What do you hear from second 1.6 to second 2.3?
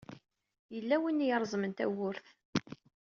tawwurt.